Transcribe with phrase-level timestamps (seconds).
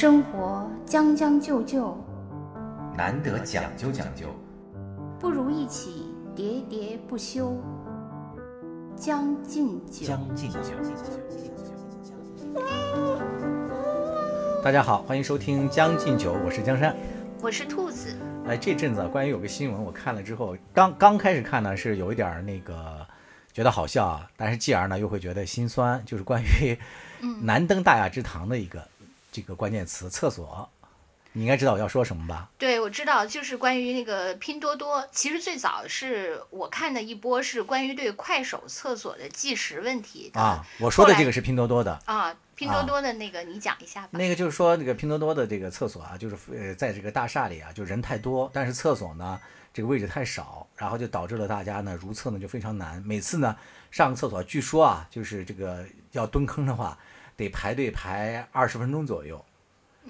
[0.00, 1.98] 生活将将就就，
[2.96, 4.28] 难得讲究讲究，
[5.18, 7.60] 不如一起喋喋不休。
[8.94, 10.60] 将进酒，将进酒。
[14.62, 16.94] 大家好，欢迎收听《将进酒》，我是江山，
[17.42, 18.16] 我是兔子。
[18.46, 23.04] 哎，这阵子关于有个新闻，我看了之后，刚刚开始看呢，是有一点那个
[23.52, 26.78] 觉得好笑啊，但是继而呢又会觉得心酸，就是关于
[27.42, 28.86] 难登大雅之堂的一个
[29.40, 30.68] 这个关键词——厕所。
[31.32, 32.48] 你应该知道我要说什么吧？
[32.58, 35.06] 对，我知道，就是关于那个拼多多。
[35.12, 40.66] 其实最早是我看的一波是关于对快手厕所的计时问题的啊。
[40.80, 44.08] 我说的这个是拼多多的啊，拼多多的那个你讲一下吧。
[44.12, 49.38] 那个就是说那个拼多多的这个厕所啊，就是呃在这个大厦里啊，就人太多，但是厕所呢
[49.72, 53.00] 这个位置太少，然后就导致了大家呢如厕呢就非常难。
[53.06, 53.54] 每次呢
[53.92, 56.98] 上个厕所，据说啊就是这个要蹲坑的话，
[57.38, 59.42] 得排队排二十分钟左右。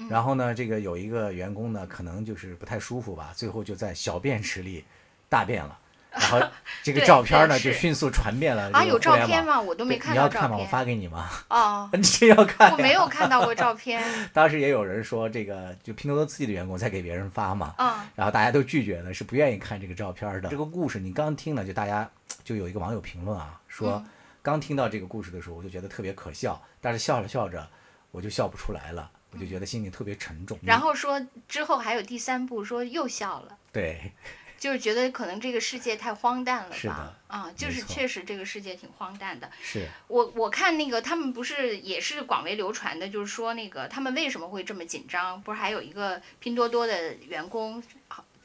[0.09, 4.85] 然后呢，这个有一个员工呢，可能就是不太舒服吧，最后就在小便池里
[5.29, 5.79] 大便了。
[6.11, 6.41] 然后
[6.83, 8.71] 这个照片呢，就迅速传遍了。
[8.73, 9.61] 啊，有照片吗？
[9.61, 10.13] 我都没看到。
[10.15, 10.57] 你要看吗？
[10.57, 11.29] 我发给你吗？
[11.51, 12.73] 哦， 你这要看？
[12.73, 14.03] 我没有看到过照片。
[14.33, 17.75] 当时也有人说，这个就拼多多自己的员工在给别人发嘛。
[17.79, 17.93] 嗯。
[18.15, 20.49] 然后大家都拒绝了，是不愿意看这个照片的。
[20.49, 22.09] 这个故事你刚听了，就大家
[22.43, 24.03] 就有一个网友评论啊，说
[24.49, 27.69] 刚听到这个故事的时候，我就觉得特别可笑，但是笑着笑着，
[28.11, 29.11] 我就笑不出来了。
[29.31, 30.59] 我就觉得心里特别沉重。
[30.63, 33.59] 然后说之后还有第三部，说又笑了。
[33.71, 34.11] 对，
[34.57, 36.77] 就是觉得可能这个世界太荒诞了吧？
[36.77, 39.51] 是的，啊，就是确实这个世界挺荒诞的。
[39.61, 45.39] 是我我看那个他们不是也是广为流传的，就是说那个他们为什么会这么紧张？
[45.43, 47.83] 不是还有一个拼多多的员工？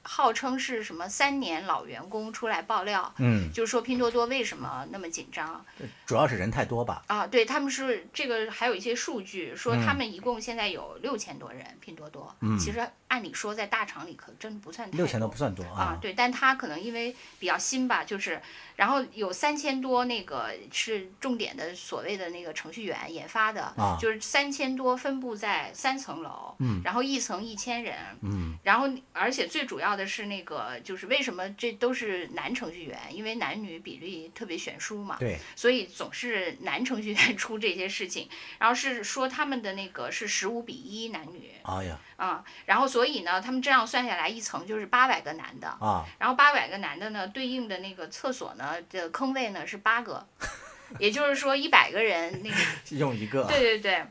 [0.04, 5.66] 号称是什么三年老员工出来爆料，嗯，就是说拼多多为什么那么紧张？
[6.06, 7.04] 主要是人太多吧？
[7.08, 18.42] 啊，对他们是这个还有一些数据说他们一共现在有六千多人，拼多多，嗯，其实按理说在大厂里可真不算六千多不算多啊，对，但他可能因为比较新吧，就是
[18.76, 29.94] 然后有三千多那个是重点的所谓的那个程序员研发的，啊，就是三千多分布在三层楼，嗯，然后一层一千人，嗯，然后而且最主要。
[29.94, 32.98] 的是那个，就是为什么这都是男程序员？
[33.12, 38.28] 因为男女比例特别悬殊嘛，对，所以总是男程序员 出这些事情。
[38.58, 50.26] 然后是说他们的那个是十五比一男女，哎呀，啊，然后所以呢，他们这样算下来一层就是八百个男的啊，然后八百个男的呢，对应的那个厕所呢的坑位呢是八个，
[51.00, 52.56] 也就是说一百个人那个
[52.98, 54.06] 用一个，对对对。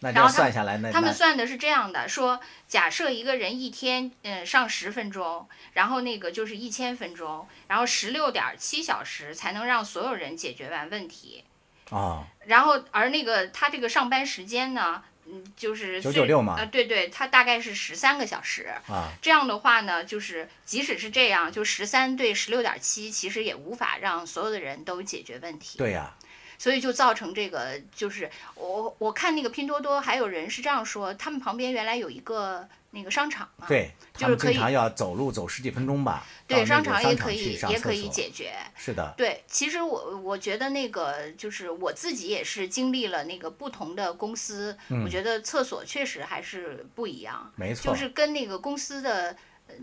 [0.00, 11.44] 然后算下来，他们算的是这样的：说假设一个人一天嗯上十分钟，然后那个就是一千分钟，然后十六点七小时才能让所有人解决完问题。
[11.90, 12.24] 啊。
[12.46, 16.56] 然后而那个他这个上班时间呢，嗯，就是九九六嘛。
[16.58, 18.68] 呃，对对，它大概是十三个小时。
[18.88, 19.12] 啊。
[19.22, 25.78] 这样的话呢，就是即使是这样，就十三对十六点七，其实也无法让所有的人都解决问题。
[25.78, 26.14] 对呀。
[26.58, 49.36] 所以就造成这个，就是我我看那个拼多多，还有人是这样说，他们旁边原来有一个那个商场嘛，对，就是经常要走路走十几分钟吧，对，商场也可以也可以解决，是的，对，其实我我觉得那个就是我自己也是经历了那个不同的公司，我觉得厕所确实还是不一样，没错，就是跟那个公司的。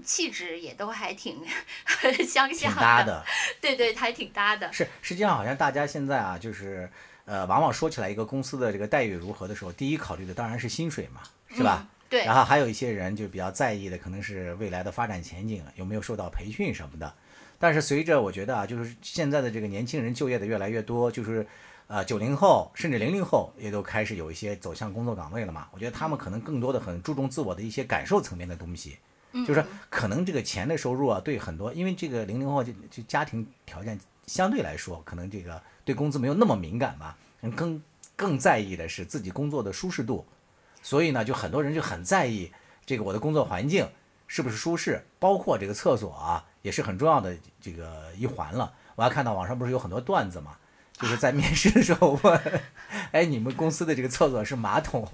[0.04, 1.42] 气质也都还挺
[2.28, 2.76] 相像
[3.06, 3.24] 的，
[3.62, 4.74] 对对，还挺搭的。
[4.74, 6.92] 是，实际上好像大家现在啊，就是
[7.24, 11.22] 呃，往往说起来一个公司的这个待遇如何的时候，第一考虑的当然是薪水嘛，
[11.56, 11.88] 是吧？
[12.10, 12.26] 对。
[12.26, 17.14] 然后还有一些人就比较在意的，可能是未来的发展前景，有没有受到培训什么的。
[17.60, 21.46] 但是随着我觉得啊，就是现在的这个年轻人就业的越来越多，就是
[21.88, 25.68] 呃，九零后甚至零零后也都开始有一些走向工作岗位了嘛。
[25.72, 28.98] 我觉得他们可能更多的很注重自我的一些感受层面的东西。
[29.46, 37.14] 就是可能这个钱的收入啊，对很多，因为这个零零后就就家庭条件相对来说，可能这个对工资没有那么敏感嘛，
[37.56, 37.80] 更
[38.16, 40.26] 更在意的是自己工作的舒适度，
[40.88, 42.50] 所以呢，就很多人就很在意
[42.86, 43.90] 这个我的工作环境
[44.26, 48.72] 是不是舒适，包括这个厕所啊，也是很重要的这个一环了。
[48.96, 50.56] 我还看到网上不是有很多段子嘛，
[50.94, 52.62] 就是在面试的时候问，
[53.12, 55.06] 哎，你们公司的这个厕所是马桶？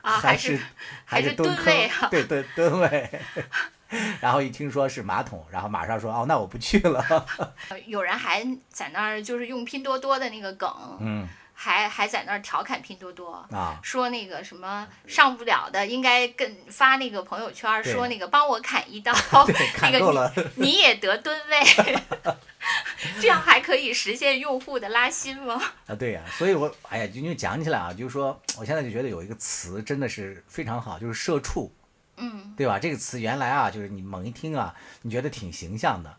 [0.00, 0.60] 还是
[1.04, 2.06] 还是蹲位啊？
[2.08, 3.20] 对对蹲位，
[4.22, 7.04] 然后一听说是马桶，然后马上说哦，那我不去了。
[7.86, 10.70] 有人还在那儿就是用拼多多的那个梗，
[11.00, 11.26] 嗯，
[11.58, 19.12] 还还在那儿调侃拼多多啊，说那个什么上不了的应该跟发那个朋友圈说那个帮我砍一刀，
[19.80, 21.98] 那个你也得蹲位。
[23.20, 25.60] 这样还可以实现用户的拉新吗？
[25.86, 31.72] 啊，对呀、所以我哎呀，就就讲起来啊，就是说，我现在就觉得有一个词真的是非常好，就是社畜，
[32.16, 32.78] 嗯，对吧？
[32.78, 36.16] 这个词原来啊，就是你猛一听啊，你觉得挺形象的，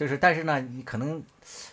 [0.00, 1.22] 就是但是呢，你可能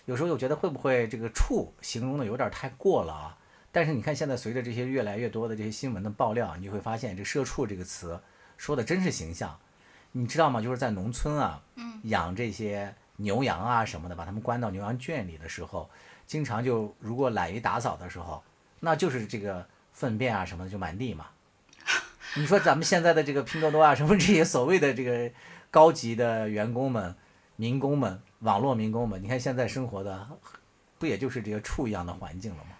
[0.03, 3.37] 有时候又觉得会不会这个“畜”形容的有点太过了啊？
[3.71, 8.19] 但是你看现在随着这些越来越多的这些新闻的爆料，你就会发现这“社畜”这个词
[8.57, 9.57] 说的真是形象。
[10.11, 10.61] 你知道吗？
[10.61, 15.89] 就是在农村啊，嗯养这些牛羊啊什么的，把它们关到牛羊圈里的时候，
[16.25, 18.43] 经常就如果懒于打扫的时候，
[18.81, 21.27] 那就是这个粪便啊什么的就满地嘛。
[22.35, 25.31] 你说咱们现在的这个拼多多啊，什么这些所谓的这个
[25.71, 27.15] 高级的员工们、
[27.57, 30.27] 民工们、网络民工们，你看现在生活的
[30.97, 32.71] 不也就是这些畜一样的环境了吗？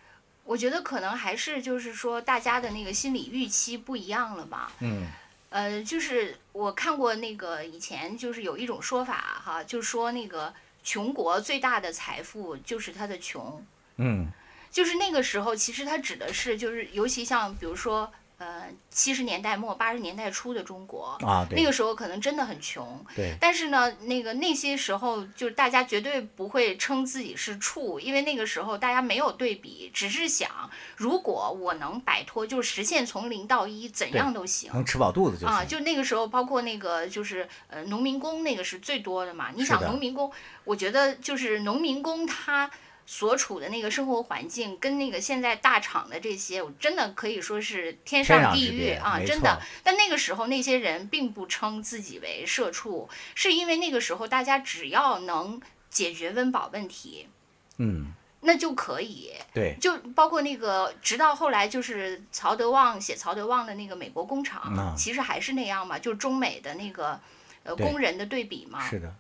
[0.46, 4.72] 我觉得可能还是就是说大家的那个心理预期不一样了吧。
[4.80, 5.08] 嗯
[5.50, 10.54] 呃，就是我看过那个以前就是有一种说法哈，就是说那个
[10.84, 13.66] 穷国最大的财富就是它的穷，
[13.96, 14.28] 嗯
[14.70, 34.72] 就是那个时候其实它指的是就是尤其像比如说呃七十年代末八十年代初的中国，啊，那个时候可能真的很穷，对但是呢，那个那些时候就是大家绝对不会称自己是处，因为那个时候大家没有对比，只是想如果我能摆脱，就是实现从零到一，怎样都行。
[34.74, 35.56] 能吃饱肚子就行。
[35.56, 39.50] 啊，就那个时候，包括那个就是呃，农民工那个是最多的嘛。
[39.56, 40.32] 你想农民工，
[40.64, 42.70] 我觉得就是农民工他
[43.10, 49.62] 所处的那个生活环境，跟那个现在大厂的这些，我真的可以说是天天上地狱啊，真的。
[49.82, 55.60] 但那个时候那些人并不称自己为社畜，是因为那个时候大家只要能
[55.90, 57.30] 解决温饱问题，
[57.78, 58.08] 嗯，
[58.42, 59.32] 那就可以。
[59.54, 67.18] 对，就包括那个，直到后来就是曹德旺写曹德旺的那个美国工厂，其实还是那样嘛，就是中美的那个
[67.64, 68.86] 呃工人的对比嘛。
[68.86, 69.16] 是的，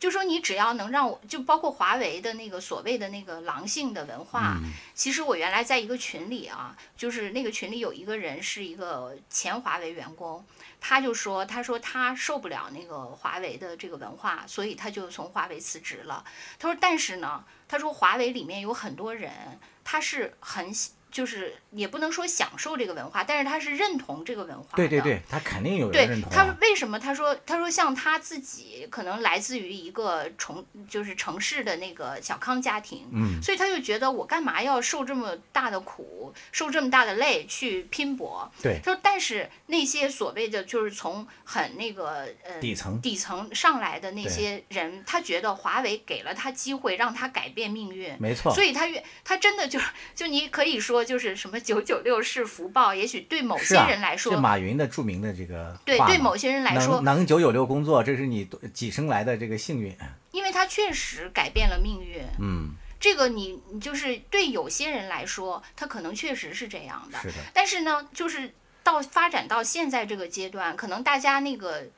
[0.00, 10.44] 就说你只要能让我，就包括华为的那个所谓的那个狼性的文化，嗯其实我原来在一个群里啊，就是那个群里有一个人是一个前华为员工，
[10.80, 16.24] 他就说，他说他受不了那个华为的这个文化，所以他就从华为辞职了。
[16.58, 24.76] 他说，但是呢，他说华为里面有很多人，他是很喜就是也不能说享受这个文化，但是他是认同这个文化的。
[24.76, 26.56] 对对对，他肯定有人对认同、他啊。
[26.60, 26.98] 为什么？
[26.98, 38.50] 他说，他说像他自己可能来自于一个城，就是城市的那个小康家庭，嗯，所以他就觉得我干嘛要受这么大的苦，受这么大的累去拼搏？
[38.62, 48.14] 对，他说，但是那些所谓的就是从很那个呃底层底层上来的那些人，他觉得华为给了他机会，让他改变命运。
[48.18, 48.54] 没错。
[48.54, 59.96] 所以他越他真的就是就你可以说就是什么九九六是福报，也许对某些人来说，是马云的著名的这个对对某些人来说能，能九九六工作，这是你几生来的这个幸运。
[60.32, 62.22] 因为他确实改变了命运。
[62.38, 62.70] 嗯，
[63.00, 67.18] 这个你你就是对有些人来说，他可能确实是这样的。
[67.18, 68.52] 是的，但是呢，就是
[68.84, 71.88] 到发展到现在这个阶段，可能大家那个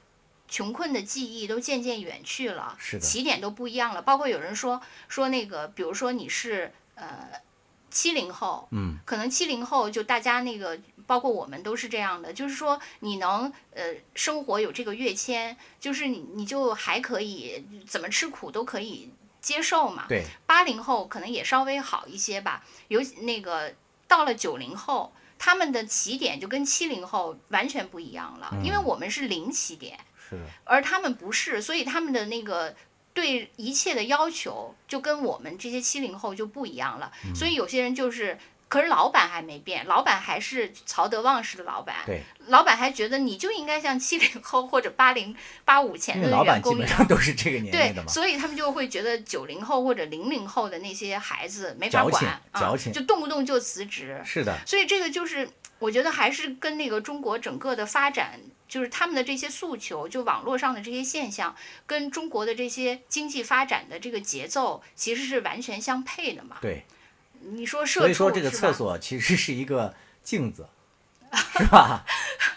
[0.48, 4.00] 穷困的记忆都渐渐远去了，是的起点都不一样了。
[4.00, 7.28] 包括有人说说那个，比如说你是呃
[7.92, 19.10] 七零后，嗯，可能七零后就大家那个，包括我们都是这样的，就是说你能呃生活有这个跃迁，就是你你就还可以怎么吃苦都可以
[19.42, 20.06] 接受嘛。
[20.08, 23.74] 对，八零后可能也稍微好一些吧，尤那个
[24.08, 30.00] 到了九零后，他们的起点就跟七零后完全不一样了，因为我们是零起点，
[30.30, 32.74] 是，而他们不是，所以他们的那个。
[33.14, 38.38] 对一切的要求就跟我们这些七零后就不一样了，所以有些人就是，
[38.68, 48.08] 可是老板还没变，老板还是曹德旺式的老板，对，老板还觉得你就应该像七零后或者八零八五前的因为老板基员工一样本上都是这个年龄对的，嘛。
[48.08, 54.18] 所以他们就会觉得九零后或者零零后的那些孩子没法管，啊，就动不动就辞职。
[54.24, 55.46] 是的，所以这个就是
[55.78, 58.40] 我觉得还是跟那个中国整个的发展，
[58.72, 61.54] 就是他们的这些诉求，就网络上的这些现象，
[61.86, 66.56] 跟中国的这些经济发展的这个节奏其实是完全相配的嘛。
[66.62, 66.84] 对。
[67.42, 70.66] 你说社畜所以说这个厕所其实是一个镜子，
[71.58, 72.06] 是吧？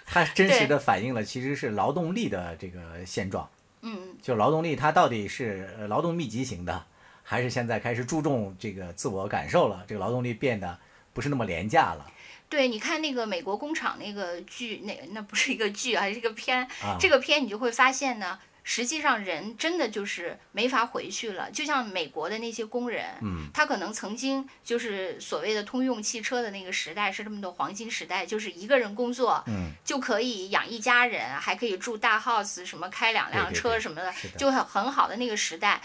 [0.05, 3.49] 它 真实的反映了其实是劳动力的这个现状。
[3.81, 6.85] 嗯，就劳动力它到底是呃劳动密集型的，
[7.23, 9.83] 还是现在开始注重这个自我感受了？
[9.85, 10.79] 这个劳动力变得
[11.13, 12.09] 不是那么廉价了
[12.47, 16.63] 对，你看那个美国工厂那个剧，那那不是一个剧啊，是一个片。
[16.81, 16.97] 啊。
[16.99, 21.49] 这个片你就会发现呢，实际上人真的就是没法回去了。
[21.51, 35.81] 就像美国的那些工人，嗯，他可能曾经就是所谓的通用汽车的那个时代是这么的黄金时代，就是一个人工作，嗯，就可以养一家人，还可以住大 house，什么开两辆车什么的就很很好的那个时代。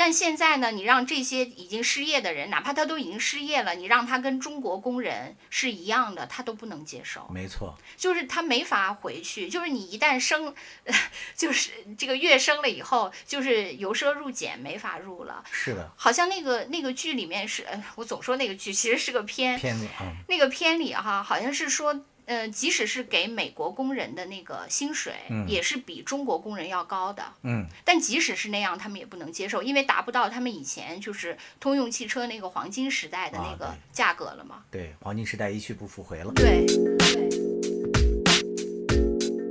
[0.00, 7.28] 但现在呢，你让这些已经失业的人，哪怕他都已经失业了，你让他跟中国工人是一样的，他都不能接受。
[7.34, 9.48] 没错，就是他没法回去。
[9.48, 10.54] 就是你一旦升，
[11.34, 15.42] 就是这个月升了以后，就是由奢入俭，没法入了。
[15.50, 27.22] 是的，好像那个那个剧里面是，呃我总说那个剧其实是个片，片子啊，那个片里哈，好像是说，呃，即使是给美国工人的那个薪水，嗯也是比中国工人要高的。
[27.42, 34.56] 嗯，但即使是那样，他们也不能接受，因为达不到他们以前就是通用汽车那个黄金时代的那个价格了嘛。
[34.70, 36.30] 对，黄金时代一去不复回了。
[36.34, 36.66] 对
[36.98, 37.30] 对。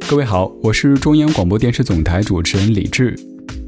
[0.07, 3.15] 各位好，我是中央广播电视总台主持人李志。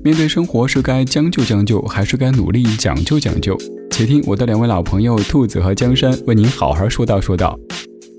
[0.04, 3.58] 面对生活，是该将就将就，还是该努力讲究讲究？
[3.90, 7.60] 且听我的两位老朋友兔子和江山为您好好说道说道。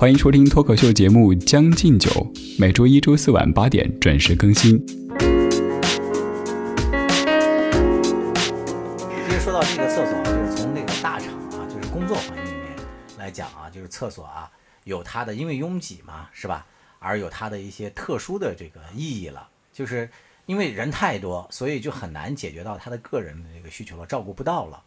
[0.00, 2.10] 欢迎收听脱口秀节目《将进酒》，
[2.58, 4.78] 每周一、周四晚八点准时更新。
[4.86, 4.94] 其
[9.30, 12.74] 实说到这个厕所，就是从那个大厂啊，就是工作环境里面
[13.18, 14.50] 来讲啊，就是厕所啊，
[14.84, 16.64] 有它的因为拥挤嘛，是吧？
[16.98, 19.50] 而有它的一些特殊的这个意义了。
[19.70, 20.08] 就是
[20.46, 24.82] 因为人太多，所以就很难解决到他的个人的这个需求了，照顾不到了。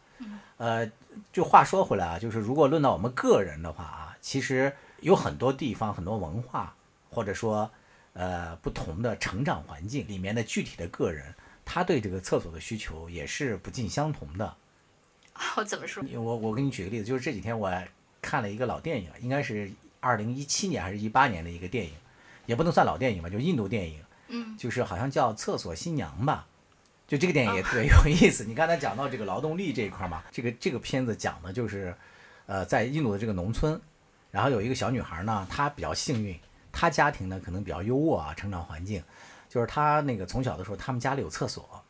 [0.57, 0.89] 呃，
[1.31, 6.73] 就话说回来啊，就是如果论到我们个人的话啊，其实有很多地方、很多文化，
[7.09, 7.69] 或者说
[8.13, 14.55] 呃不同的成长环境里面的具体的个人，他对这个厕所的需求也是不尽相同的。
[15.57, 16.03] 我怎么说？
[16.13, 17.71] 我我给你举个例子，就是这几天我
[18.21, 19.69] 看了一个老电影，应该是
[19.99, 21.91] 二零一七年还是一八年的一个电影，
[22.45, 26.47] 也不能算老电影吧，就是印度电影，嗯，就是好像叫《厕所新娘》吧。
[27.05, 28.45] 就这个电影也特别有意思。
[28.47, 31.93] 你刚才讲到这个劳动力这一块嘛，这个这个片子讲的就是，
[32.45, 33.79] 呃，在印度的这个农村，
[34.33, 36.35] 然后有一个小女孩呢，她比较幸运，
[36.71, 39.03] 她家庭呢可能比较优渥啊，成长环境，
[39.47, 41.83] 就是她那个从小的时候，他们家里有厕所，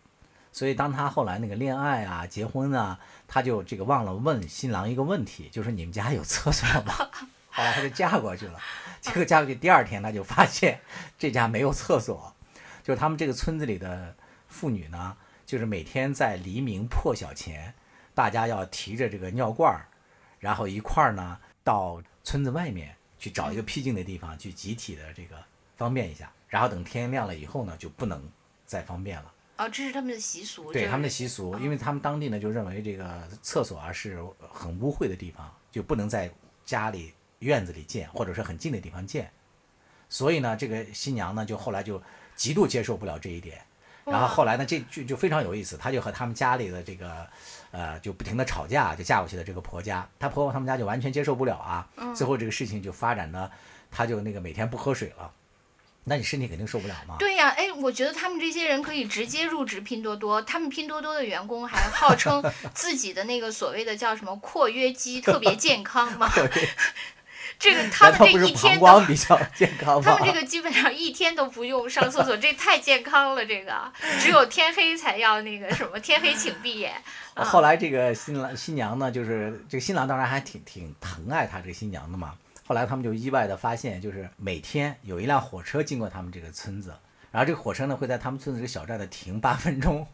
[0.51, 6.93] 所以当她后来那个恋爱啊、结婚啊，她就这个忘了问新郎一个问题，就是你们家有厕所吗？
[7.49, 8.59] 后来她就嫁过去了，
[8.99, 10.81] 结果嫁过去第二天，她就发现
[11.17, 12.35] 这家没有厕所，
[12.83, 14.13] 就是他们这个村子里的
[14.49, 17.73] 妇女呢，就是每天在黎明破晓前，
[18.13, 19.87] 大家要提着这个尿罐儿，
[20.39, 25.35] 然后一块儿呢到村子外面去找一个僻静的地方去集体的这个
[25.77, 28.21] 方便一下，然后等天亮了以后呢，就不能
[28.65, 29.33] 再方便了。
[29.57, 30.71] 哦，这是他们的习俗。
[30.73, 34.17] 对他们的习俗，因为他们当地呢就认为这个厕所啊是
[34.51, 36.31] 很污秽的地方，就不能在
[36.65, 39.31] 家里院子里建，或者是很近的地方建。
[40.09, 42.01] 所以呢，这个新娘呢就后来就
[42.35, 43.61] 极度接受不了这一点，
[44.05, 47.29] 然后后来呢这就就非常有意思，她就和他们家里的这个
[47.73, 53.49] 呃就不停的吵架，就嫁过去的这个婆家，她婆婆他们家就完全接受不了啊，最后这个事情就发展呢，
[53.91, 55.31] 她就那个每天不喝水了，
[56.03, 57.15] 那你身体肯定受不了嘛。
[57.17, 62.43] 对呀，哎，我觉得他们这些人可以直接入职拼多多，他们拼多多的员工还号称
[62.75, 66.31] 自己的那个所谓的叫什么括约肌特别健康嘛。
[67.59, 70.01] 这个 他们这一天都比较健康？
[70.03, 73.45] 他们这个基本上一天都不用上厕所，这太健康了。
[73.45, 76.93] 这个只有天黑才要那个什么，天黑请闭眼。
[77.33, 82.33] 啊后来这个新郎新娘呢，就是这个新郎当然还挺挺疼爱他这个新娘的嘛。
[82.65, 86.93] 后来他们就意外的发现，就是每天有一辆火车经过他们这个村子，
[87.31, 90.07] 然后这个火车呢会在他们村子这个小站的停八分钟。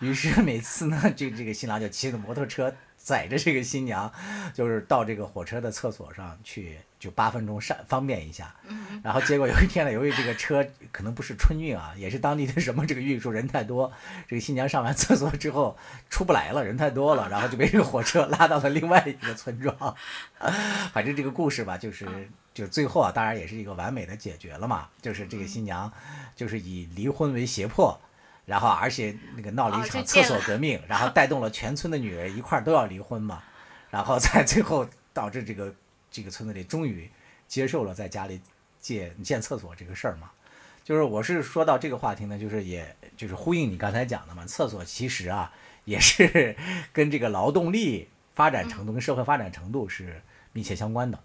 [0.00, 2.74] 于是每次呢，这这个新郎就骑着摩托车
[3.04, 4.10] 载着这个新娘，
[4.54, 8.54] 就是到这个火车的厕所上去，就八分钟上方便一下。
[9.02, 13.92] 然后结果有一天呢，由于这个车可能不是春运啊，也是当地的什么这个运输人太多，
[14.28, 15.76] 这个新娘上完厕所之后
[16.08, 19.74] 出不来了，人太多了，然后就被这个火车拉到了另外一个村庄。
[20.94, 22.06] 反正这个故事吧，就是
[22.54, 25.92] 就最后啊，当然也是一个完美的解决了嘛，就是这个新娘
[26.36, 28.00] 就是以离婚为胁迫。
[28.44, 33.42] 然后，而且那个闹了一哦场厕所革命，然后 带动了全村的女人一块儿都要离婚嘛，
[33.90, 35.74] 然后在最后导致这个
[36.10, 37.10] 这个村子里终于
[37.46, 38.40] 接受了在家里
[38.80, 40.30] 建建厕所这个事儿嘛。
[40.84, 45.52] 就是我是说到这个话题呢，就是也就是呼应你刚才讲的嘛，厕所其实啊
[45.84, 46.56] 也是
[46.92, 50.20] 跟这个劳动力发展程度、跟社会发展程度是
[50.52, 51.20] 密切相关的。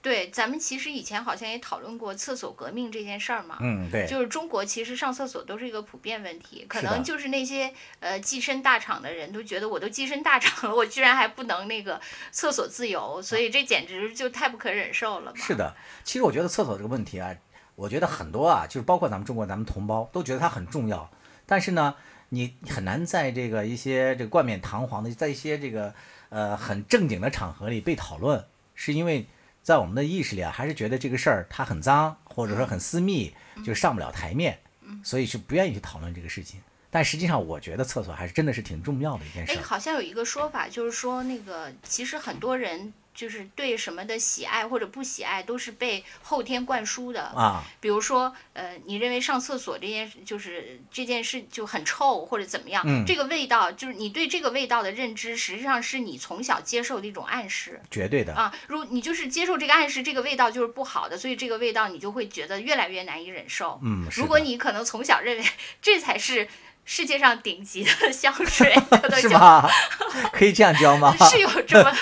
[0.00, 3.58] 对，咱们其实以前好像也讨论过厕所革命这件事儿嘛。
[3.60, 12.00] 嗯，对，就是中国其实上厕所都是一个普遍问题，可能就是那些呃跻身大厂的人都觉得我都跻身大厂了，我居然还不能那个
[12.30, 15.36] 厕所自由，所以这简直就太不可忍受了嘛。
[15.36, 15.74] 是的，
[16.04, 17.34] 其实我觉得厕所这个问题啊，
[17.74, 21.10] 我觉得很多啊，就是包括咱们中国咱们同胞都觉得它很重要，
[21.44, 21.96] 但是呢，
[22.28, 25.92] 你很难在这个一些这个冠冕堂皇的，在一些这个
[26.28, 28.44] 呃很正经的场合里被讨论，
[28.76, 29.26] 是因为
[29.68, 34.58] 在我们的意识里啊，还是觉得这个事儿它很脏，或者说很私密，就上不了台面，
[35.04, 36.58] 所以是不愿意去讨论这个事情。
[36.90, 39.60] 但实际上，我觉得厕所还是真的是挺重要的一件事哎，。
[39.60, 47.22] 好像有一个说法，就是说那个其实很多人就是对什么的喜爱或者不喜爱，都是被后天灌输的。
[47.34, 57.80] 啊，比如说，呃，你认为上厕所这件事就是这件事就很臭或者怎么样，嗯这个味道就是你对这个味道的认知，实际上是你从小接受的一种暗示。
[57.90, 58.32] 绝对的。
[58.34, 63.80] 啊，如你就是接受这个暗示，这个味道就是不好的，所以这个味道你就会觉得越来越难以忍受。
[63.82, 65.44] 嗯，如果你可能从小认为
[65.82, 66.46] 这才是
[66.90, 68.74] 世界上顶级的 香水，
[69.20, 69.68] 是就吧？
[70.32, 71.14] 可以这样教吗？
[71.30, 71.92] 是有这么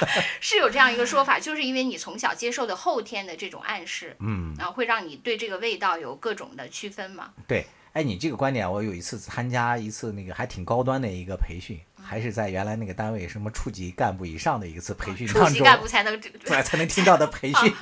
[0.41, 7.31] 是有这样一个说法，就是因为你从小接受的后天的这种暗示，嗯，然后，会让你对这个味道有各种的区分嘛。
[7.49, 7.67] 对。
[7.95, 17.73] 哎，你这个观点，我有一次参加一次那个还挺高端的一个培训，还是在原来那个单位什么处级干部以上的一次培训处级，干部才能对，才能听到的培训。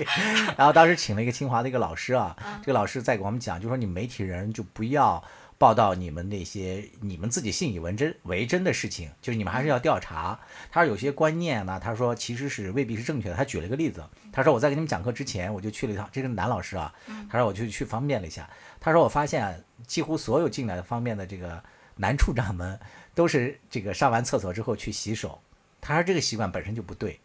[0.56, 5.20] 然后当时请了一个清华的一个老师啊，这个老师在给我们讲，就说你媒体人就不要
[5.56, 10.38] 报道你们那些你们自己信以为真为真的事情，就是你们还是要调查。
[10.70, 13.36] 他说有些观念呢，他说其实是未必是正确的。
[13.36, 16.92] 他举了一个例子，他说我在给你们讲课之前，我就去了一趟，这个男老师啊，
[17.30, 19.54] 他说我就去方便了一下，他说我发现啊
[19.86, 21.62] 几乎所有进来的方面的这个
[21.96, 22.78] 男处长们
[23.14, 25.40] 都是这个上完厕所之后去洗手，
[25.80, 27.20] 他说这个习惯本身就不对。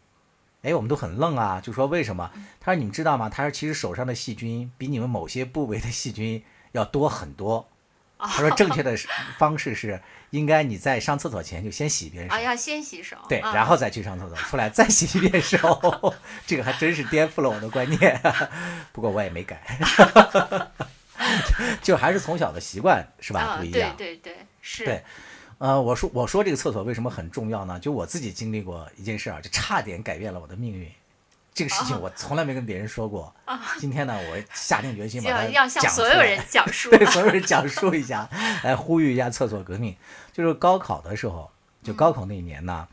[0.62, 2.32] 哎，我们都很愣啊，就说为什么？
[2.60, 3.30] 他说你们知道吗？
[3.30, 6.44] 他说其实手上的细菌比你们某些部位的细菌
[6.74, 7.68] 要多很多。
[8.28, 8.98] 他说正确的
[9.38, 13.16] 方式是应该你在上厕所前就先洗一遍手啊，，要先洗手。
[13.30, 16.14] 对，啊然后再去上厕所，出来再洗一遍手。
[16.46, 18.22] 这个还真是颠覆了我的观念，
[18.92, 19.62] 不过我也没改，
[21.82, 23.40] 就还是从小的习惯是吧？
[23.42, 23.96] 啊，不一样。
[23.98, 24.84] 对对对，是。
[24.86, 25.04] 对
[25.60, 27.80] 呃，我说我说这个厕所为什么很重要呢？
[27.80, 30.90] 就我自己经历过一件事啊，就差点改变了我的命运。
[31.60, 33.36] 这个事情我从来没跟别人说过。
[33.80, 36.89] 今天呢，我下定决心把它要要向讲所有人讲 述。
[36.89, 38.30] 对所有人讲述一下，
[38.63, 39.94] 来呼吁一下厕所革命。
[40.32, 41.51] 就是高考的时候，
[41.84, 42.88] 就高考那一年呢，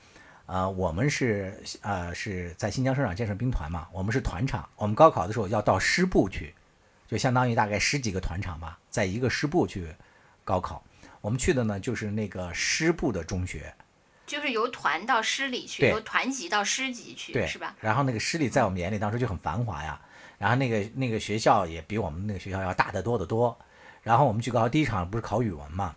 [0.46, 6.52] 呃，我们是呃是在新疆生产建设兵团嘛，我们是团场，我们高考的时候要到师部去，
[7.06, 9.94] 就相当于大概十几个团场吧，在一个师部去
[10.42, 10.82] 高考。
[11.20, 13.72] 我们去的呢就是那个师部的中学，
[14.26, 17.76] 就是由团到师里去，由团级到师级去，对，是吧？
[17.80, 20.00] 然后那个师里在我们眼里当时就很繁华呀，
[20.38, 23.56] 然后那个那个学校也比我们那个学校要大得多得多。
[24.02, 25.96] 然后我们去高考第一场不是考语文嘛，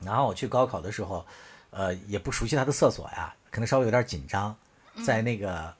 [0.00, 1.26] 然后我去高考的时候，
[1.70, 4.54] 呃，也不熟悉他的厕所呀，可能稍微有点紧张，
[5.02, 5.74] 在那个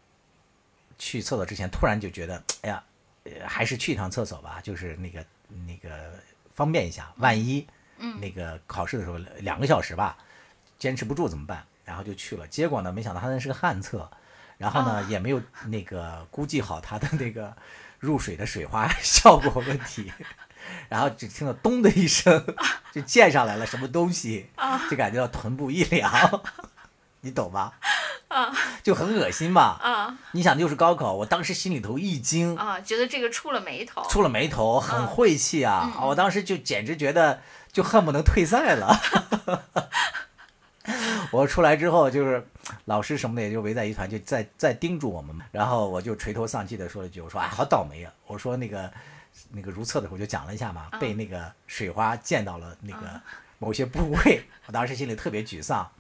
[0.99, 2.83] 去厕所之前，突然就觉得，哎呀，
[3.25, 5.23] 呃还是去一趟厕所吧，就是那个
[5.67, 6.15] 那个
[6.55, 7.67] 方便一下，万一
[8.21, 10.17] 那个考试的时候两个小时吧，
[10.79, 11.65] 坚持不住怎么办？
[11.85, 14.11] 然后就去了，结果呢，没想到他那是个旱厕，
[14.57, 17.55] 然后呢、也没有那个估计好他的那个
[18.01, 20.11] 入水的水花效果问题，
[20.89, 22.45] 然后只听到咚的一声，
[22.91, 24.49] 就溅上来了什么东西，
[24.91, 26.43] 就感觉到臀部一凉，
[27.21, 27.75] 你懂吧？
[28.83, 29.77] 就很恶心嘛。
[29.81, 34.03] 啊你想，又是高考，我当时心里头一惊，啊，觉得这个触了眉头。
[34.09, 35.93] 触了眉头，很晦气啊！
[35.97, 38.99] 嗯我当时就简直觉得就恨不能退赛了。
[41.33, 42.47] 我出来之后，就是
[42.85, 45.45] 老师什么的也就围在一团，就在在叮嘱我们嘛。
[45.51, 48.13] 然后我就垂头丧气的说了一句：“我说啊，好倒霉啊！
[48.27, 48.93] 我说那个
[49.51, 53.21] 那个如厕的时候就讲了一下嘛，被那个水花溅到了那个
[53.59, 55.91] 某些部位，我当时心里特别沮丧。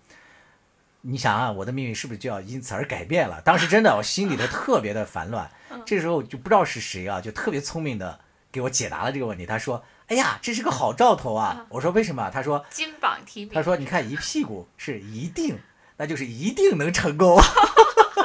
[1.00, 3.40] 你想啊，我的命运是不是就要因此而改变了？
[3.42, 5.50] 当时真的我心里头特别的烦乱。
[5.84, 8.20] 这时候就不知道是谁啊，就特别聪明的
[8.52, 9.44] 给我解答了这个问题。
[9.44, 13.54] 他说：“哎呀，这是个好兆头啊！”我说：“为什么？”他说金榜题：“名。
[13.54, 15.58] 他说你看一屁股是一定，
[15.96, 17.40] 那就是一定能成功。”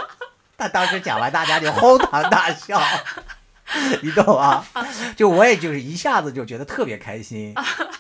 [0.58, 2.82] 他当时讲完，大家就哄堂大笑，
[4.04, 4.66] 你懂啊？
[5.16, 7.56] 就我也就是一下子就觉得特别开心，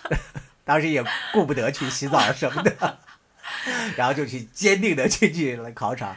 [0.65, 2.99] 当时也顾不得去洗澡什么的。
[3.95, 6.15] 然后就去坚定的进去了考场，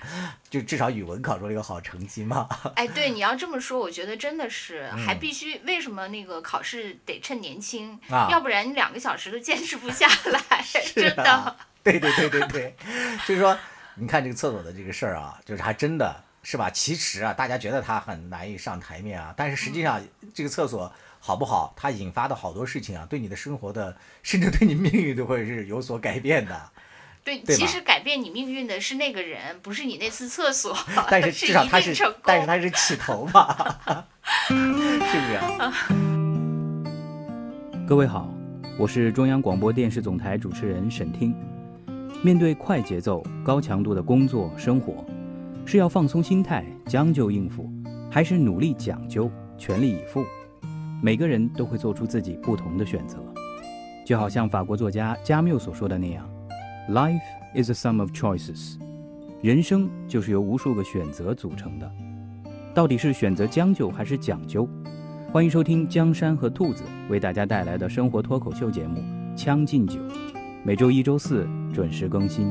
[0.51, 2.49] 就至少语文考出了一个好成绩嘛。
[2.75, 12.77] 哎，对，你要这么说，我觉得真的是，还嗯必须为什么那个考试得趁年轻，啊要不然你两个小时都坚持不下来， 真的啊。，对对对对对，
[13.27, 13.57] 就是说，
[13.97, 16.71] 你看这个厕所的这个事儿啊，就是还真的是吧？
[16.71, 20.01] 其实啊，大家觉得它很难以上台面啊，但是实际上
[20.33, 26.71] 这个厕所好不好，它引发的好多事情啊，对你的生活的，甚至对你命运都会是有所改变的。
[27.25, 30.77] 对，对其实改变你命运的是那个人，不是你那次厕所。
[31.11, 33.55] 但是 是至少他是但是他是起头嘛，
[34.49, 35.73] 是不是啊？
[37.87, 38.33] 各位好，
[38.79, 41.35] 我是中央广播电视总台主持人沈听。
[42.23, 45.05] 面对快节奏、高强度的工作生活，
[45.67, 47.69] 是要放松心态、将就应付，
[48.11, 50.25] 还是努力讲究、全力以赴？
[51.03, 53.19] 每个人都会做出自己不同的选择。
[54.07, 56.29] 就好像法国作家加缪所说的那样
[56.89, 57.21] ，“Life
[57.55, 58.77] is a sum of choices”，
[59.41, 61.91] 人生就是由无数个选择组成的。
[62.75, 64.69] 到底是选择将就还是讲究？
[65.33, 69.01] 欢迎收听江山和兔子为大家带来的生活脱口秀节目
[69.35, 69.99] 《将进酒》，
[70.65, 72.51] 每周一、周四准时更新。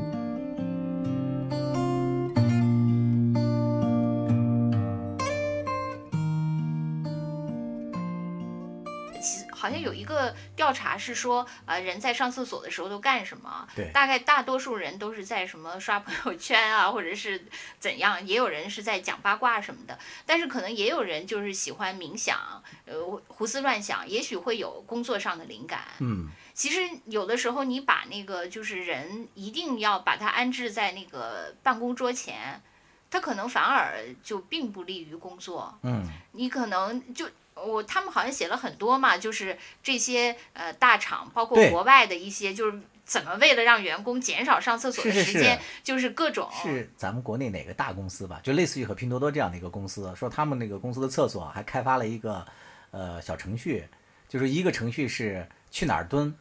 [10.62, 13.66] 调查是说，呃，人在上厕所的时候都干什么？
[13.74, 17.44] 对大概大多数人都是在什么刷朋友圈啊，或者是
[17.80, 19.98] 怎样，也有人是在讲八卦什么的。
[20.24, 22.94] 但是可能也有人就是喜欢冥想，呃，
[23.26, 25.80] 胡思乱想，也许会有工作上的灵感。
[25.98, 32.62] 嗯，其实有的时候你把那个就是人一定要把它安置在那个办公桌前，
[33.10, 35.76] 他可能反而就并不利于工作。
[35.82, 48.40] 嗯，你可能就我他们好像写了很多嘛，就是这些呃大厂，包括国外的一些，就是怎么为了让员工减少上厕所的时间，是就是各种是咱们国内哪个大公司吧？
[48.42, 52.44] 就类似于和拼多多这样的一个公司，说他们那个公司的厕所还开发了一个
[52.90, 53.86] 呃小程序，
[54.28, 56.34] 就是一个程序是去哪儿蹲，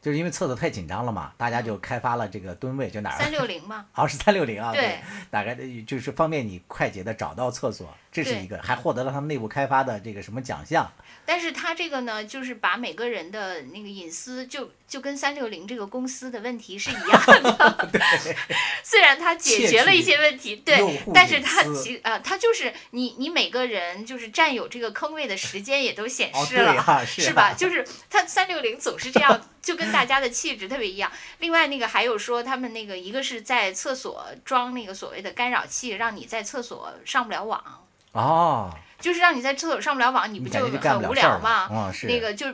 [0.00, 3.86] 就是因为厕所太紧张了嘛，大家就开发了这个蹲位，就哪儿三六零嘛。
[3.94, 10.92] 哦，是三六零啊，对，大概的就是方便你快捷的找到厕所，这是一个，还获得了他们内部开发的这个什么奖项，
[11.24, 17.88] 但是他这个呢，就是把每个人的那个隐私就就跟三六零这个公司的问题是一样的。
[18.84, 20.76] 虽然它解决了一些问题，对，
[21.14, 26.74] 但是隐私它其呃，它就是你你每个人就是占有这个坑位的时间也都显哦，示了。
[26.74, 27.54] 是啊是吧？
[27.56, 31.10] 就是它三六零总是这样，就跟大家的气质特别一样。
[31.38, 38.70] 另外那个还有说，他们那个一个是在厕所装那个所谓的干扰器，让你在厕所上不了网，哦，
[39.00, 41.68] 就是让你在厕所上不了网，你不就干很无聊吗？
[41.70, 42.46] 嗯，是那个就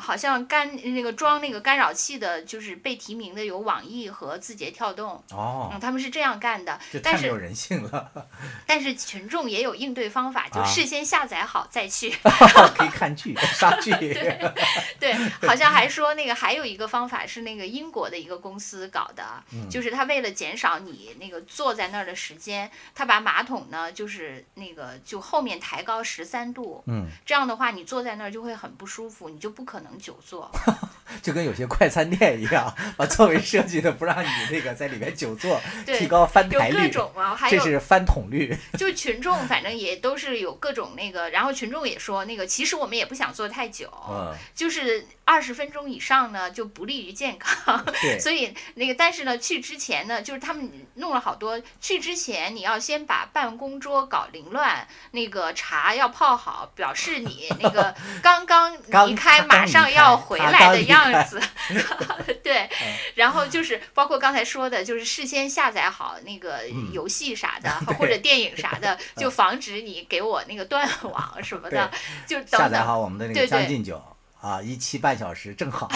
[0.00, 6.80] 好像干那个装那个干扰器的，就是被提名的有网易和字节跳动，哦嗯，，他们是这样干的。
[7.02, 8.10] 但是没有人性了，
[8.66, 12.10] 但是群众也有应对方法，就啊事先下载好再去。
[12.76, 13.90] 可以看剧、刷剧，
[14.98, 15.12] 对，
[15.46, 30.50] 好像还说那个还有一个方法是那个英国的一个公司搞的，嗯就是他为了减少你那个坐在那儿的时间，他把马桶呢就是那个就后面抬高十三度，嗯，这样的话你坐在那儿就会很不舒服，你就不可能久坐。
[31.22, 47.84] 就跟有些快餐店一样，把座位设计的不让你那个在里面久坐， 对提高翻有各台率，种啊，还有这是翻桶率，就群众反正也都是有各种那个，然后群众也说那个其实我们也不想坐太久，嗯，就是二十分钟以上呢就不利于健康。
[48.00, 51.60] 对， 所以那个，但是呢，去之前呢，就是他们弄了好多。
[51.80, 61.40] 去之前你要先把办公桌搞凌乱，那个茶要泡好，表示你那个刚刚刚离开，马上离要回来的样子。
[62.42, 62.68] 对，
[63.14, 71.90] 然后就是包括刚才说的，就是事先下载好那个嗯游戏啥的， 或者电影啥的， 就防止你给我那个断网什么的，
[72.26, 72.82] 就下载。
[72.82, 74.02] 好我们的那个将进酒
[74.40, 75.88] 啊，一期半小时正好，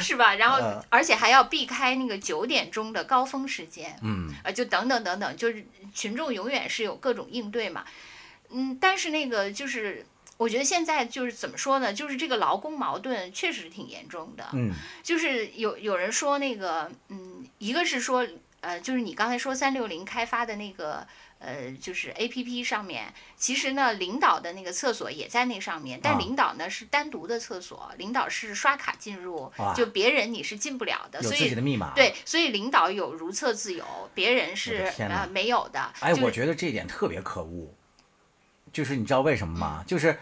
[0.00, 0.34] 是吧？
[0.34, 3.96] 然后嗯而且还要避开那个九点钟的高峰时间。
[4.02, 7.84] 嗯，呃，就等等等等，就是群众永远是有各种应对嘛。
[8.50, 10.04] 嗯，但是那个就是，
[10.38, 11.92] 我觉得现在就是怎么说呢？
[11.92, 14.48] 就是这个劳工矛盾确实挺严重的。
[14.54, 14.72] 嗯，
[15.02, 18.26] 就是有有人说那个，嗯，一个是说，
[18.60, 21.06] 呃，就是你刚才说三六零开发的那个。
[21.40, 35.92] 呃，就是 A P P 上面，其实呢，领导的那个厕所也在那上面，但啊领导呢是单独的厕所，领导是刷卡进入哇，就别人你是进不了的，有所以自己的密码，对，所以领导有如厕自由，别人是的天哪呃没有的。
[36.00, 37.72] 哎，就是我觉得这一点特别可恶，
[38.78, 39.84] 就是你知道为什么嗯吗？
[39.88, 40.16] 就是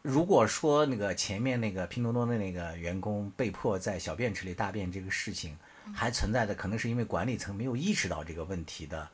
[0.00, 9.06] 如果说那个前面那个拼多多的那个员工被迫在小便池里大便这个事情，嗯还存在的可能是因为管理层没有意识到这个问题的，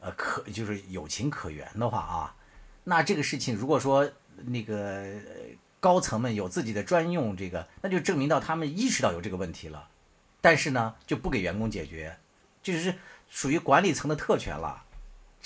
[0.00, 2.34] 呃，可就是有情可原的话啊，
[2.82, 4.10] 那这个事情如果说
[4.44, 9.88] 那个呃高层们有自己的专用这个，那就证明到他们意识到有这个问题了，
[10.40, 12.16] 但是呢就不给员工解决，
[12.60, 12.92] 就是
[13.30, 14.82] 属于管理层的特权了。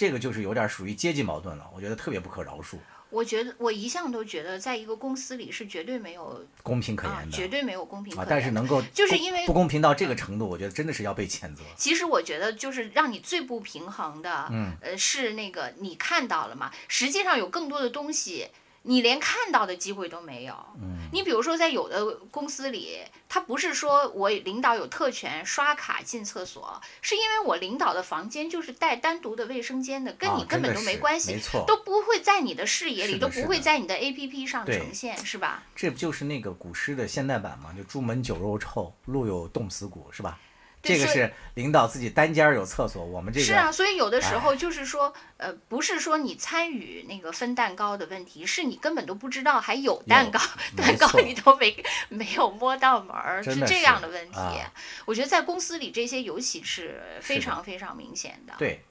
[0.00, 2.78] 这个就是有点属于阶级矛盾了，我觉得特别不可饶恕，
[3.10, 8.26] 我觉得我一向都觉得，在一个公司里是绝对没有公平可啊言，的绝对没有公平可啊言。
[8.26, 11.62] 的但是能够就是因为不公平到这个程度，我觉得真的是要被谴责。
[11.76, 16.72] 其实我觉得，就是让你最不平衡的，嗯呃，是那个你看到了嘛？
[16.88, 18.48] 实际上有更多的东西，
[18.83, 20.55] 你连看到的机会都没有。
[20.81, 35.62] 嗯，你比如说，在有的公司里，他不是说我领导有特权刷卡进厕所，是因为我领导的房间就是带单独的卫生间的，跟啊你根本都没关系，没错都不会在你的视野里，都不会在你的 APP 上呈现，是吧？
[35.77, 37.75] 这不就是那个古诗的现代版吗？
[37.77, 40.38] 就朱门酒肉臭，路有冻死骨，是吧？
[40.83, 50.40] 这个是领导自己单间儿有厕所，我们这个是啊，所以有的时哎候就是说，呃，不是说你参与那个分蛋糕的问题，是你根本都不知道还有蛋糕，
[50.77, 54.38] 蛋糕你都没没有摸到门儿，是这样的问题。
[54.38, 54.73] 啊
[55.05, 58.55] 我觉得在公司里这些尤其是非常非常明显的。
[58.57, 58.83] 对，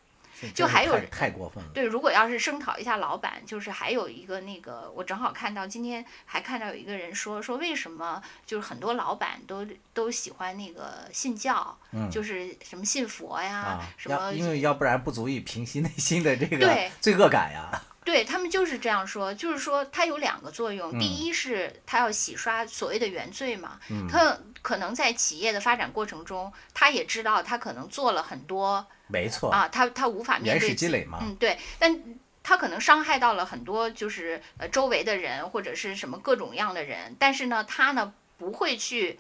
[0.54, 1.70] 就还有人太过分了。
[1.74, 17.82] 对，如果要是声讨一下老板，就是还有一个那个，我正好看到今天还看到有一个人说说为什么就是很多老板都都喜欢那个信教，嗯就是什么信佛呀，啊，什么因为要不然不足以平息内心的这个罪恶感呀。
[18.04, 20.92] 对他们就是这样说，就是说它有两个作用。
[20.98, 31.20] 第嗯一是它要洗刷所谓的原罪嘛，嗯他可能在企业的发展过程中，他也知道他可能做了很多没错，啊，他他无法面对积累嘛。
[31.22, 32.02] 嗯，对，但
[32.42, 39.20] 他可能伤害到了很多就是呃周围的人或者是什么各种样的人，但是呢，他呢不会去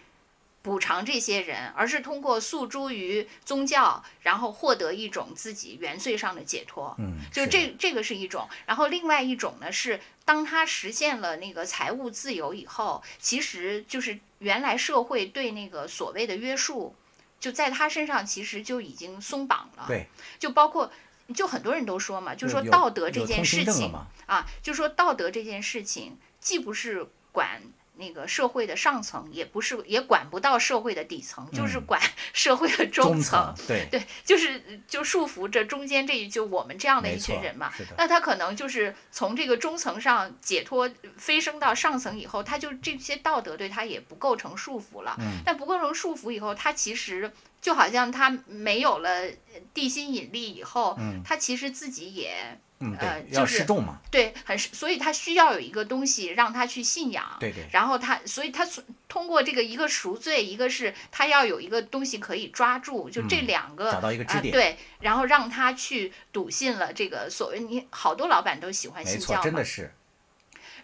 [0.61, 6.93] 补偿这些人，而是通过诉诸于宗教，然后获得一种自己原罪上的解脱。
[6.99, 16.93] 嗯，就这这个是一种，然后另外一种呢是，当他实现了那个财务自由以后，其实就是原来社会对那个所谓的约束，
[17.39, 19.85] 就在他身上其实就已经松绑了。
[19.87, 20.91] 对，就包括
[21.33, 23.93] 就很多人都说嘛，就说道德这件事情
[24.25, 27.61] 啊，就说道德这件事情，既不是管。
[27.99, 32.01] 那个社会的上层也不是，也管不到社会的底层，就是嗯管
[32.33, 33.53] 社会的中层。
[33.67, 37.71] 对，对，就是就束缚着中间这一就我们这样的一群人嘛。
[37.97, 45.15] 那他可能就是从这个中层上解脱，飞升到上层以后，他就这些道德对他也不构成束缚了。
[45.19, 49.27] 嗯但不构成束缚以后，他其实就好像他没有了
[49.73, 53.99] 地心引力以后，嗯他其实自己也嗯呃就是示众嘛。
[54.09, 57.37] 对很是，所以他需要有一个东西让他去信仰。
[57.39, 69.93] 对对，然后他，所以他从通过这个一个赎罪，一个是他要有一个东西可以抓住，就这嗯两个、找到一个支点啊对，然后让他去笃信了这个所谓你好多老板都喜欢没错，信教嘛真的，是。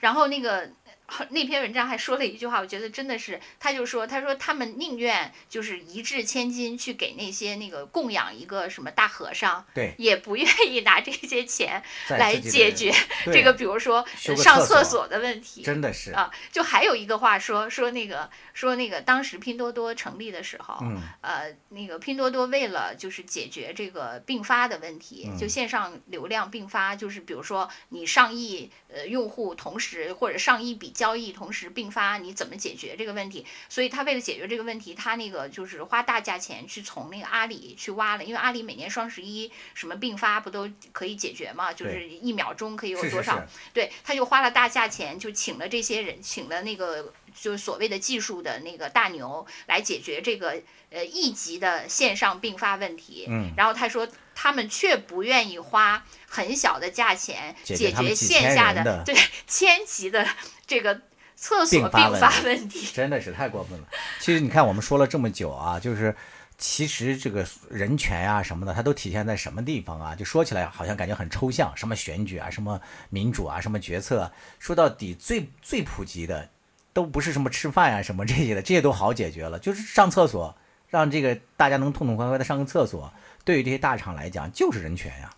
[0.02, 0.70] 然后那个
[1.30, 12.92] 那篇文章还说了一句话，我觉得真的是，他就说，他说他们宁愿就是一掷千金去给那些那个供养一个什么大和尚，对，也不愿意拿这些钱来解决
[13.26, 33.46] 这个，比如说上厕所的问题，真的是，啊，就还有一个话说说那个说那个当时拼多多成立的时候，嗯呃，那个拼多多为了就是解决这个并发的问题，就嗯线上流量并发，就是比如说你上亿呃用户同时或者上亿笔交易同时并发，你怎么解决这个问题？
[33.70, 43.46] 所以他为了解决这个问题，他那个就是花大价钱去从那个阿里去挖了，因为阿里每年双十一什么并发不都可以解决嘛，就是一秒钟可以有多少？
[43.74, 53.28] 对，他就花了大价钱，就请了这些人，请了那个就是所谓的技术的那个大牛来解决这个呃一级的线上并发问题。
[53.30, 60.28] 嗯然后他说，他们却不愿意花很小的价钱解解决线下的对千级的
[60.66, 61.02] 这个
[61.36, 62.88] 厕所并并发问题。
[62.94, 63.88] 真的是太过分了。
[64.20, 66.16] 其实你看，我们说了这么久啊，就是
[66.58, 70.16] 其实这个人权呀、什么的，它都体现在什么地方啊？
[70.16, 76.50] 就说起来好像感觉很抽象，什么选举啊，什么民主啊，什么决策啊，说到底最最普及的
[76.96, 80.56] 都不是什么吃饭呀、 什么这些的，这些都好解决了，就是上厕所，
[80.88, 83.12] 让这个大家能痛痛快快的上个厕所，
[83.44, 85.30] 对于这些大厂来讲就是人权呀。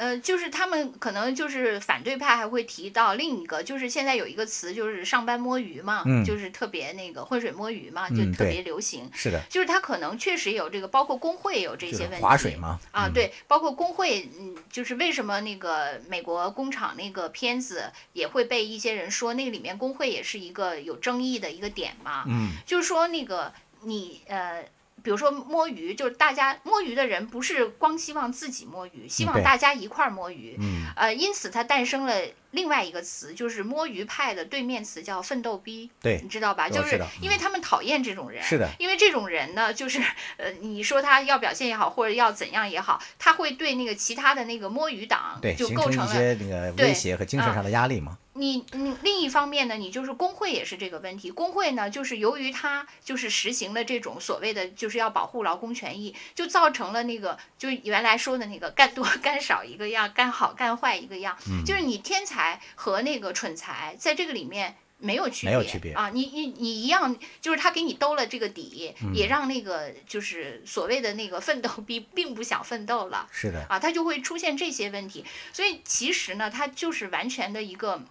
[0.00, 9.10] 呃，就是他们可能就是反对派还会提到另一个，就是现在有一个词就是上班摸鱼嘛，嗯就是特别那个浑水摸鱼嘛，就特别流行。
[9.12, 12.22] 是的，就是他可能确实有这个，包括工会也有这些问题。
[12.22, 12.80] 划水嘛。
[12.92, 22.24] 啊，嗯，对，包括工会，嗯，就是为什么那个美国工厂那个片子也会被一些人说那个里面工会也是一个有争议的一个点嘛？
[22.26, 24.64] 嗯，就是说那个你呃。
[25.02, 30.56] 比如说摸鱼，就是大家摸鱼的人不是光希望自己摸鱼，希望大家一块儿摸鱼。
[30.60, 32.14] 嗯，呃，因此它诞生了
[32.52, 35.90] 另外一个词，就是摸鱼派的对面词叫奋斗逼。
[36.00, 36.68] 对你，知道吧？
[36.68, 40.00] 就是因为他们讨厌这种人，是的因为这种人呢，就是
[40.36, 46.12] 呃，你说他要表现也好，或者要怎样也好，他会对那个其他的那个摸鱼党对，就构成了。
[46.12, 48.18] 些那个对威胁和精神啊上的压力嘛。
[48.34, 51.30] 你你另一方面呢，你就是工会也是这个问题。
[51.30, 61.36] 工会呢，就是由于它就是实行了这种所谓的就是要保护劳工权益，就造成了那个就原来说的那个干多 干少一个样，干好干坏一个样。
[61.48, 66.10] 嗯就是你天才才和那个蠢才在这个里面没有区别，没有区别啊！
[66.10, 73.28] 你你你一样，就是他给你兜了这个底，嗯也让那个就是所谓的那个奋斗逼并不想奋斗了。
[73.30, 75.24] 是的，啊，他就会出现这些问题。
[75.52, 78.02] 所以其实呢，他就是完全的一个。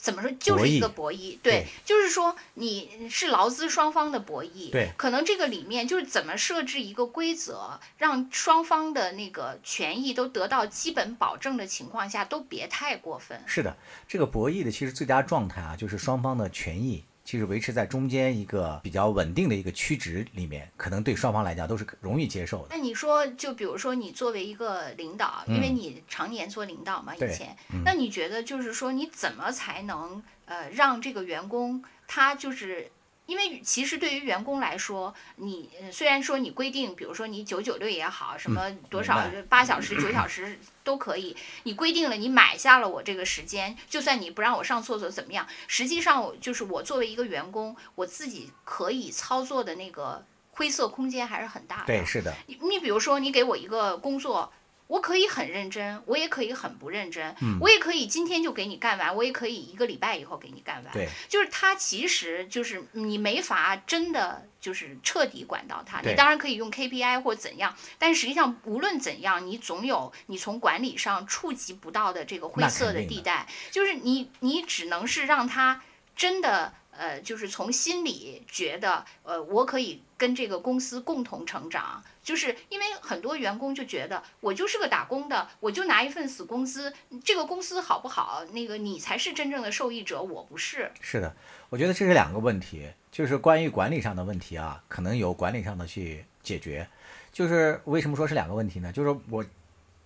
[0.00, 13.42] 怎么说，就是一个博弈，对，就是说你是劳资双方的博弈，对可能这个里面就是怎么设置一个规则，让双方的那个权益都得到基本保证的情况下，都别太过分。
[13.46, 13.76] 是的，
[14.08, 22.66] 这个博弈的其实最佳状态啊，就是双方的权益其实维持在中间一个比较稳定的一个区值里面，可能对双方来讲都是容易接受的。
[22.70, 32.90] 那你说，就比如说你作为一个领导，因为嗯你常年做领导嘛，以前，嗯那你觉得就是说你怎么才能呃让这个员工他就是。
[33.30, 45.46] 因为其实对于员工来说，你呃虽然说你规定，比如说你九九六也好，什么多少八小时、 九小时都可以，你规定了，你买下了我这个时间，就算你不让我上厕所怎么样？
[45.68, 51.86] 实际上，我就是我作为一个员工，我自己可以操作的那个灰色空间还是很大的。
[51.86, 54.52] 对，是的，你你比如说，你给我一个工作，
[54.90, 60.92] 我可以很认真，我也可以很不认真，嗯我也可以今天就给你干完，我也可以一个礼拜以后给你干完。
[60.92, 66.02] 对，就是它其实就是你没法真的就是彻底管到它。
[66.02, 75.82] 对你当然可以用 KPI 或怎样，但实际上无论怎样，你总有你从管理上触及不到的这个灰色的地带，就是你你只能是让他
[76.16, 76.74] 真的。
[77.00, 86.92] 呃，就是从心里觉得，呃，我可以跟这个公司共同成长，就是因为很多员工就觉得我就是个打工的，我就拿一份死工资，
[87.24, 90.92] 这个公司好不好，那个你才是真正的受益者，我不是。
[91.00, 91.34] 是的，
[91.70, 96.86] 我觉得这是两个问题，就是关于管理上的问题啊，可能有管理上的去解决。
[97.32, 98.92] 就是为什么说是两个问题呢？
[98.92, 99.42] 就是我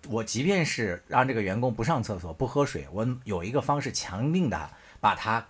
[0.09, 5.44] 我即便是让这个员工不上厕所、不喝水，我有一个方式强硬的把他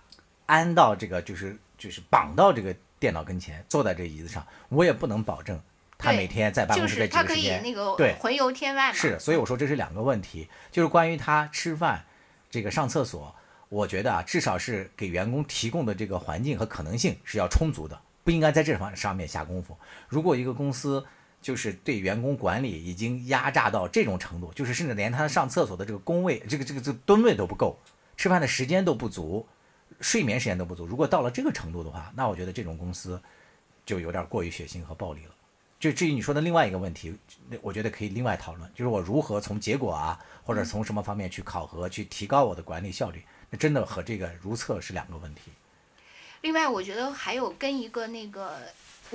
[0.45, 5.59] 安到这个就是就是绑到这个电脑跟前，坐在这椅子上，我也不能保证
[5.97, 8.93] 他每天在办公室这几是他可以个时间那个对魂游天外嘛。
[8.93, 12.05] 是，所以我说这是两个问题，就是关于他吃饭、
[12.49, 13.33] 这个上厕所，
[13.69, 19.77] 我觉得啊，至少是给员工提供的这个环境和可能性是要充足的，不应该在这方上面下功夫。
[20.07, 21.05] 如果一个公司
[21.41, 27.77] 就是对员工管理已经压榨到这种程度，就是甚至连他上厕所的这个工位、这个这个这个吨位都不够，
[28.17, 29.47] 吃饭的时间都不足，
[30.01, 33.21] 睡眠时间都不足，如果到了这个程度的话，那我觉得这种公司
[33.85, 35.31] 就有点过于血腥和暴力了。
[35.79, 37.15] 就至于你说的另外一个问题，
[37.49, 45.51] 那我觉得可以另外讨论，就是我如何从结果啊，或者从什么方面去考核，去提高我的管理效率，那真的和这个如厕是两个问题。
[46.41, 48.57] 另外，我觉得还有跟一个那个，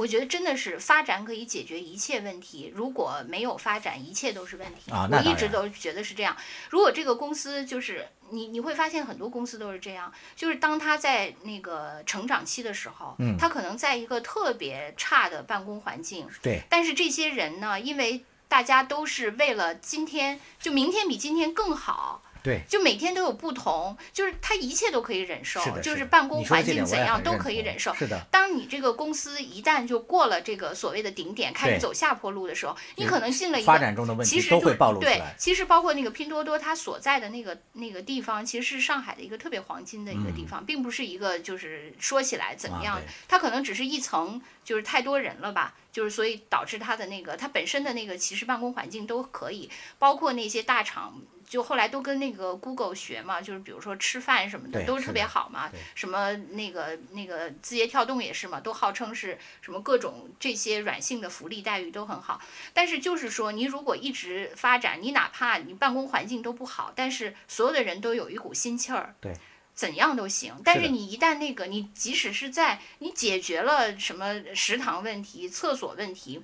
[0.00, 2.72] 我觉得真的是发展可以解决一切问题。
[2.74, 4.90] 如果没有发展，一切都是问题。
[4.90, 6.34] 我一直都觉得是这样。
[6.70, 22.22] 如果这个公司就是你，你会发现很多公司都是这样，就是当他在那个成长期的时候，嗯他可能在一个特别差的办公环境，对，但是这些人呢，因为大家都是为了今天，就明天比今天更好。
[22.42, 27.94] 对，就每天都有不同，就是他一切都可以忍受就是办公环境怎样都可以忍受。
[27.94, 33.80] 是的，当你这个公司一旦就过了这个所谓的顶点，开始走下坡路的时候，你可能进了一发个。
[33.80, 35.34] 展中的问其实就题都会暴露出对来，。
[35.38, 51.20] 其实包括那个拼多多，它所在的那个那个地方，其实是上海的一个特别黄金的一个地方，并不是一个就是说起来怎么样它可能只是一层，就是太多人了吧，就是所以导致它的那个它本身的那个其实办公环境都可以，包括那些大厂。
[51.50, 62.40] 就后来都跟那个 Google 学嘛，就是比如说吃饭什么的都是特别好嘛，什么那个那个字节跳动也是嘛，都号称是什么各种这些软性的福利待遇都很好。
[62.72, 69.34] 但是就是说，你如果一直发展，你哪怕你办公环境都不好，但是所有的人都有一股心气儿，对，
[69.74, 70.54] 怎样都行。
[70.64, 76.40] 但是你一旦那个，你即使是在你解决了什么食堂问题、厕所问题。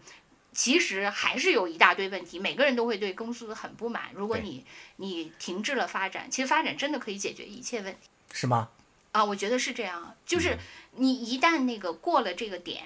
[0.57, 4.05] 其实还是有一大堆问题，每个人都会对公司很不满。
[4.15, 4.65] 如果你
[4.97, 8.71] 你停滞了发展，其实发展真的可以解决一切问题是吗？
[9.13, 9.23] 啊！
[9.23, 10.57] 我觉得是这样，就是
[10.93, 12.83] 你一旦那个过了这个点，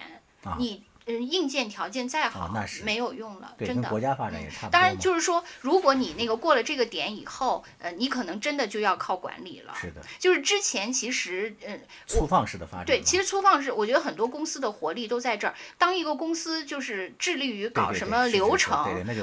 [0.58, 3.74] 你嗯硬件条件再好，啊那是没有用了，真的。
[3.74, 9.74] 跟国家发展也差不多当然，就是说，如果你那个过了这个点以后，呃，你可能真的就要靠管理了。
[9.74, 12.86] 是的，就是之前其实，嗯，粗放式的发展。
[12.86, 15.54] 对，其实粗放式，我觉得很多公司的活力都在这儿。
[15.78, 18.76] 当一个公司就是致力于搞什么流程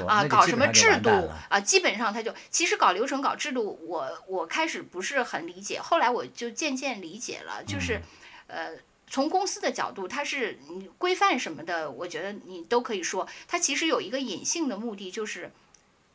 [0.06, 1.10] 啊，搞什么制度
[1.48, 8.00] 啊，基本上他就其实搞流程、搞制度，我我开始不是很理解，后来我就渐渐理解了，就是，
[8.48, 8.72] 嗯呃。
[9.10, 10.58] 从公司的角度，它是
[10.98, 15.50] 规范什么的，我觉得你都可以说，它其实有一个隐性的目的，就是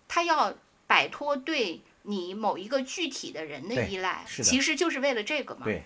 [0.07, 0.55] 它要
[0.87, 5.61] 摆脱对你某一个具体的人的依赖，其实就是为了这个嘛。
[5.63, 5.83] 对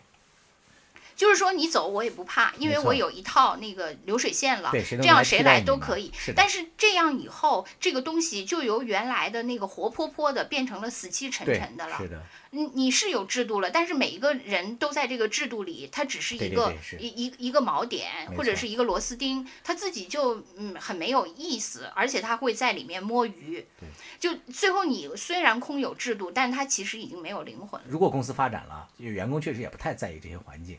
[1.17, 6.31] 就是说你走我也不怕，因为我有一套那个流水线了，对这样谁来都可以是。
[6.33, 11.97] 但是这样以后，这个东西就由原来的那个活泼泼的变成了死气沉沉的了。
[11.97, 18.07] 是的，你你是有制度了，但是每一个人都在这个制度里，他只是一个一一一个锚点
[18.37, 23.65] 或者是一个螺丝钉，他自己就嗯很没有意思，而且他会在里面摸鱼。
[23.79, 23.89] 对，
[24.19, 27.87] 就最后你虽然空有制度，但他其实已经没有灵魂了。
[27.89, 30.77] 如果公司发展了，就员工确实也不太在意这些环境。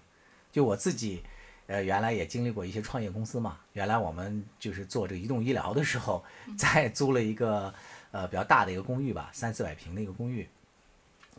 [0.51, 1.23] 就我自己，
[1.67, 3.59] 呃，原来也经历过一些创业公司嘛。
[3.73, 6.25] 原来我们就是做这个移动医疗的时候，
[6.59, 7.73] 在租了一个
[8.11, 10.49] 呃比较大的一个公寓吧，三四百平的一个公寓。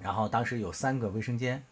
[0.01, 1.63] 然后当时有三个卫生间，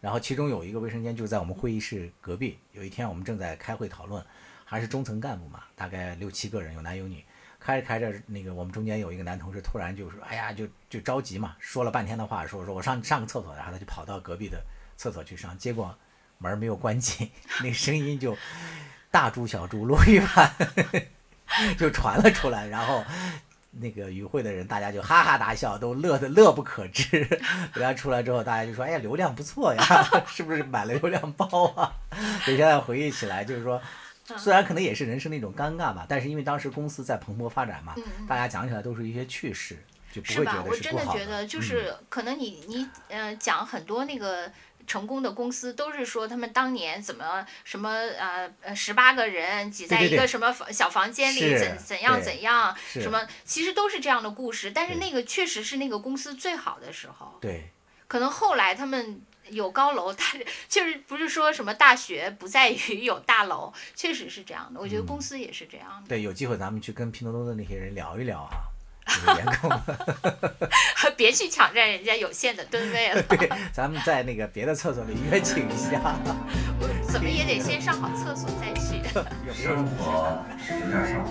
[0.00, 2.58] 然后其中有一个卫生间就在我们会议室隔壁。
[2.72, 4.24] 有一天我们正在开会讨论，
[4.64, 7.24] 还是中层干部嘛，大概六七个人，有男有女。
[7.60, 14.62] 开着开着，那个我们中间有一个男同事突然就说：“哎呀，就就着急嘛，说了半天的话，说说我上上个厕所，然后他就跑到隔壁的
[14.98, 15.96] 厕所去上，结果
[16.38, 17.30] 门没有关紧，
[17.60, 18.36] 那个声音就
[19.10, 20.52] 大猪小猪落玉盘
[21.78, 23.04] 就传了出来，然后
[23.70, 27.18] 那个与会的人大家就哈哈大笑，都乐得乐不可支。
[27.74, 29.82] 人家出来之后，大家就说：“哎呀，流量不错呀，
[30.26, 31.92] 是不是买了流量包啊？”
[32.44, 33.80] 所以现在回忆起来，就是说。
[34.38, 37.94] 虽然可能也是人生的一种尴尬吧，但是因为当时公司在蓬勃发展嘛，
[38.26, 39.76] 大家讲起来都是一些趣事，
[40.14, 40.62] 就不是吧？
[40.62, 44.50] 会觉得我真是不好的觉得，就嗯是可能你你呃讲很多那个
[44.86, 54.70] 成功的公司，都是说他们当年怎么什么呃呃十八个人挤在一个什么房小房间里怎怎样怎样，什么其实都是这样的故事。
[54.70, 57.70] 但是那个确实是那个公司最好的时候，对
[58.06, 59.20] 可能后来他们。
[59.50, 64.80] 有高楼，但是就是不是说什么大学不在于有大楼，确实是这样的。
[64.80, 68.73] 我觉得公司也是这样的，对，有机会咱们去跟拼多多的那些人聊一聊啊，这个
[69.36, 69.70] 员工。
[71.16, 76.16] 别去抢占人家有限的吨位了， 对，咱们在那个别的厕所里约请一下，
[77.08, 79.00] 怎么也得先上好厕所再去。
[79.52, 81.30] 生活是有点上火，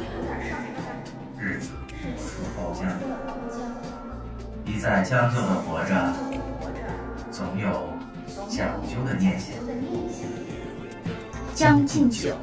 [1.38, 1.71] 日子
[2.38, 2.86] 如包浆，
[4.65, 6.13] 一再将就的活着，
[7.30, 7.93] 总有
[8.47, 9.49] 讲究的念想。
[11.53, 12.38] 将进酒，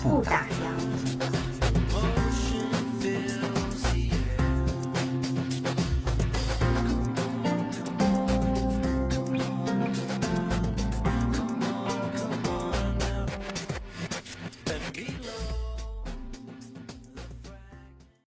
[0.00, 1.51] 不打烊。